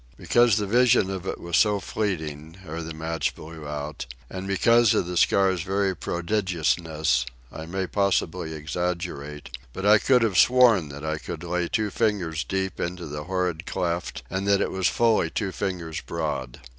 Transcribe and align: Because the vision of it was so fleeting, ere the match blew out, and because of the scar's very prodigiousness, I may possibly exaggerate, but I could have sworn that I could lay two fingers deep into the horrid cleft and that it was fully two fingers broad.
Because 0.17 0.57
the 0.57 0.65
vision 0.65 1.11
of 1.11 1.27
it 1.27 1.39
was 1.39 1.57
so 1.57 1.79
fleeting, 1.79 2.57
ere 2.67 2.81
the 2.81 2.91
match 2.91 3.35
blew 3.35 3.67
out, 3.67 4.07
and 4.31 4.47
because 4.47 4.95
of 4.95 5.05
the 5.05 5.15
scar's 5.15 5.61
very 5.61 5.95
prodigiousness, 5.95 7.23
I 7.51 7.67
may 7.67 7.85
possibly 7.85 8.51
exaggerate, 8.55 9.55
but 9.73 9.85
I 9.85 9.99
could 9.99 10.23
have 10.23 10.39
sworn 10.39 10.89
that 10.89 11.05
I 11.05 11.19
could 11.19 11.43
lay 11.43 11.67
two 11.67 11.91
fingers 11.91 12.43
deep 12.43 12.79
into 12.79 13.05
the 13.05 13.25
horrid 13.25 13.67
cleft 13.67 14.23
and 14.27 14.47
that 14.47 14.59
it 14.59 14.71
was 14.71 14.87
fully 14.87 15.29
two 15.29 15.51
fingers 15.51 16.01
broad. 16.01 16.61